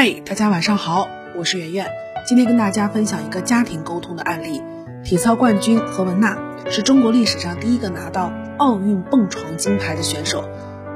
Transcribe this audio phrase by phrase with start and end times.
[0.00, 1.88] 嗨，大家晚上好，我是圆圆。
[2.24, 4.62] 今天跟大家分享一个家庭沟通的案例。
[5.02, 6.38] 体操冠军何雯娜
[6.70, 10.44] 是中国历史上第一个拿到奥运蹦床金牌的选手。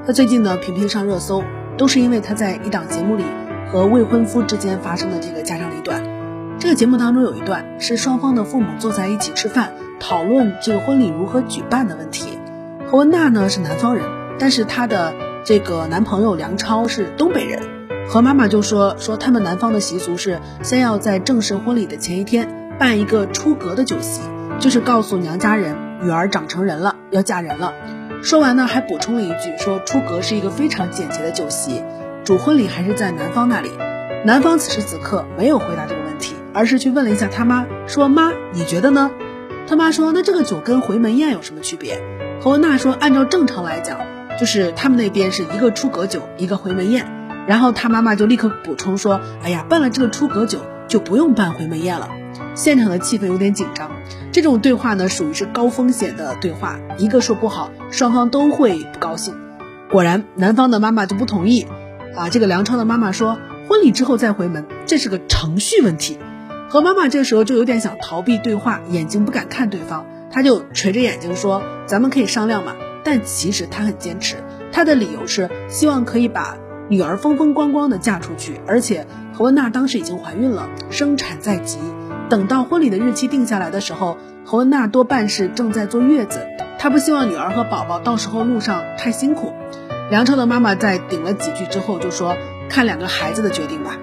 [0.06, 1.42] 她最近呢频频上热搜，
[1.76, 3.24] 都是因为她在一档节目里
[3.72, 6.00] 和未婚夫之间发生的这个家长里短。
[6.60, 12.38] 这个节目当中有一段是双方的父母坐在一起吃饭，讨论这个婚礼如何举办的问题。
[12.86, 14.06] 何雯娜呢是南方人，
[14.38, 15.12] 但是她的
[15.44, 17.81] 这个男朋友梁超是东北人。
[18.08, 24.20] 何妈妈就说说他们南方的习俗是先要在正式婚礼的前一天办一个出阁的酒席，
[24.60, 27.72] 就是告诉娘家人女儿长成人了，要嫁人了。
[28.22, 31.82] 说完呢，还补充了一句说出阁是一个非常简洁的酒席，
[32.24, 33.70] 主婚礼还是在男方那里。
[34.24, 39.10] 男方此时此刻没有回答这个问题，而是去问了一下他妈，说妈你觉得呢？
[39.66, 42.00] 他妈说那这个酒跟回门宴有什么区别？
[42.40, 43.98] 何文娜说按照正常来讲，
[44.38, 47.21] 就是他们那边是一个出阁酒，一个回门宴。
[47.46, 52.08] 然后他妈妈就立刻补充说：“哎呀，办了这个出阁酒就不用办回门宴了。”
[52.54, 53.90] 现场的气氛有点紧张。
[54.30, 59.34] 这种对话呢，属于是高风险的对话，一个说不好，双方都会不高兴。
[59.90, 61.66] 果然，男方的妈妈就不同意。
[62.16, 66.18] 啊，这个梁超的妈妈说：“婚礼之后再回门，这是个程序问题。”
[66.68, 74.36] 何妈妈这时候就有点想逃避对话，眼睛不敢看对方，她就垂着眼睛说：“咱们可以商量嘛。”但其实她很坚持，
[74.70, 76.56] 她的理由是希望可以把。
[76.92, 81.78] 女儿风风光光的嫁出去，而且何文娜当时已经怀孕了，生产在即。
[82.28, 86.46] 等到婚礼的日期定下来的时候，何文娜多半是正在坐月子，
[86.78, 89.54] 她不希望女儿和宝宝到时候路上太辛苦。
[90.10, 92.36] 梁超的妈妈在顶了几句之后就说
[92.68, 93.96] ：“看两个孩子的决定吧。”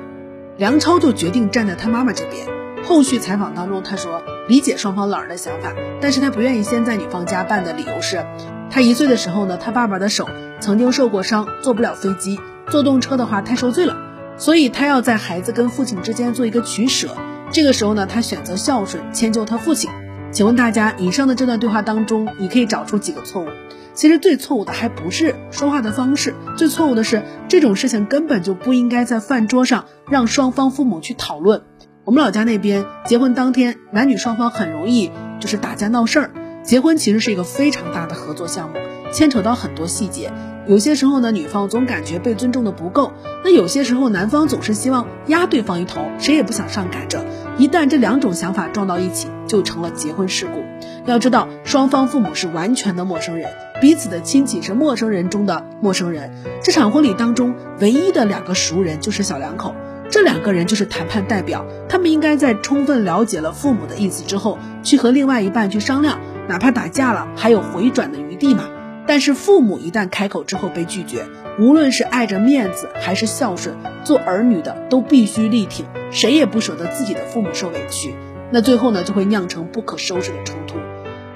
[0.57, 2.47] 梁超就决定站在他妈妈这边。
[2.83, 8.25] 后续采访当中，他说理解双方老人的想法，但是他不愿意先在女方家办的理由是，
[8.71, 10.27] 他一岁的时候呢，他爸爸的手
[10.59, 12.39] 曾经受过伤，坐不了飞机。
[12.69, 13.97] 坐动车的话太受罪了，
[14.37, 17.15] 所以他要在孩子跟父亲之间做一个取舍。
[17.51, 19.89] 这个时候呢，他选择孝顺，迁就他父亲。
[20.31, 23.47] 请问大家，以上的这段对话当中，你可以找出几个错误？
[23.95, 31.63] 其实最错误的还不是说话的方式，最错误的是这种事情根本就不应该在饭桌上让双方父母去讨论。
[32.05, 36.31] 我们老家那边结婚当天，男女双方很容易就是打架闹事儿。
[36.61, 38.75] 结婚其实是一个非常大的合作项目，
[39.11, 40.31] 牵扯到很多细节。
[40.69, 43.11] 有些时候呢，女方总感觉被尊重的不够；
[43.43, 47.25] 那有些时候，男方总是希望压对方一头，谁也不想上赶着。
[47.57, 50.61] 一旦这两种想法撞到一起，就成了结婚事故。
[51.09, 53.49] 要知道，双方父母是完全的陌生人，
[53.81, 56.31] 彼此的亲戚是陌生人中的陌生人。
[56.61, 59.73] 这场婚礼当中，唯一的两个熟人就是小两口，
[60.11, 68.65] 这两个人就是谈判代表，他们应该在充分了解了父母的意思之后，去和另外一半去商量，哪怕打架了，还有回转的余地嘛。
[69.09, 71.25] 但是父母一旦开口之后被拒绝，
[71.57, 78.13] 无论是碍着面子还是孝顺，做儿女的都必须力挺，谁也不舍得自己的父母受委屈。
[78.51, 80.75] 那最后呢，就会酿成不可收拾的冲突。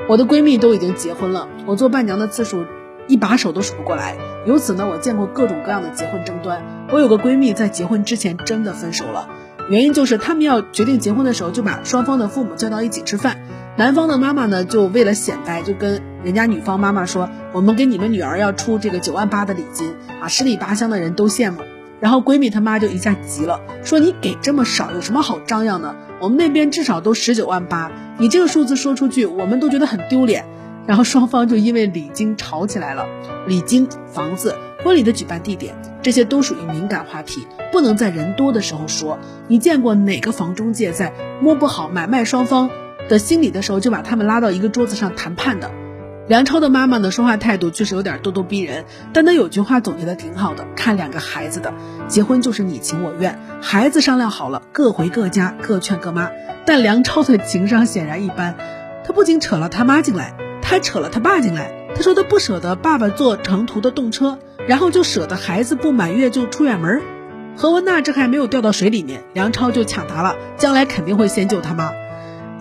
[0.07, 2.63] 我的闺蜜都已经结婚了，我做伴娘的次数
[3.07, 4.17] 一把手都数不过来。
[4.45, 6.61] 由此呢，我见过各种各样的结婚争端。
[6.91, 9.27] 我有个闺蜜在结婚之前真的分手了，
[9.71, 13.41] 原因就是他们要决定结婚的时候，就把双方的父母叫到一起吃饭。
[13.75, 21.57] 男方的妈妈呢，就为了显摆，就跟人家女方妈妈说：“我们给你们女儿要出这个九万八的礼金啊，十里八乡的人都羡慕。”
[21.99, 25.95] 然后闺蜜她妈就一下急了，说：“你给这么少，有什么好张扬的？
[26.21, 30.45] 我们那边至少都十九万八，你这个数字说出去，我们都觉得很丢脸。”
[30.85, 33.07] 然后双方就因为礼金吵起来了。
[33.47, 34.53] 礼金、房子、
[34.83, 35.73] 婚礼的举办地点，
[36.03, 39.17] 这些都属于敏感话题，不能在人多的时候说。
[39.47, 41.11] 你见过哪个房中介在
[41.41, 42.69] 摸不好买卖双方？
[43.09, 45.71] 的心理的时候，就把他们拉到一个桌子上谈判的。
[46.27, 51.73] 梁超的妈妈呢，说话态度确实有点咄咄逼人，但他有句话总结的挺好的：看两个孩子的，
[52.07, 56.31] 结婚就是你情我愿，孩子商量好了，各回各家，各劝各妈。
[56.65, 58.55] 但梁超的情商显然一般，
[59.05, 61.73] 他不仅扯了他妈进来，他还扯了他爸进来。
[61.93, 67.01] 他说他不舍得爸爸坐长途的动车，然后就舍得孩子不满月就出远门。
[67.57, 71.91] 何文娜这还没有掉到水里面，梁超就抢答了，将来肯定会先救他妈。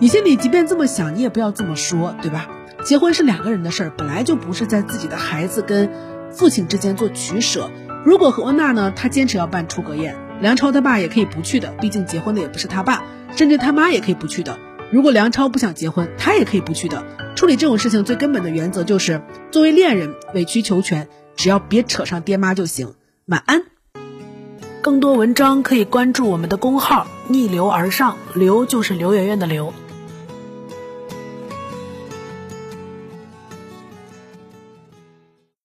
[0.03, 2.49] 你心里即便这么想，你也不要这么说，对吧？
[2.83, 5.89] 结婚是两个人的事儿，本来就不是在自己的孩子跟
[6.29, 7.71] 父亲之间做取舍。
[8.03, 13.01] 如果何文娜呢，她坚持要办出阁宴，梁超他爸也可以不去的，毕竟结婚的也不是他爸，
[13.37, 14.59] 甚至他妈也可以不去的。
[14.91, 17.05] 如果梁超不想结婚，他也可以不去的。
[17.37, 19.21] 处理这种事情最根本的原则就是，
[19.51, 21.07] 作为恋人委曲求全，
[21.37, 22.95] 只要别扯上爹妈就行。
[23.27, 23.61] 晚安。
[24.81, 29.73] 更多文章可以关注我们的公号“逆流而上”，流就是刘媛媛的刘。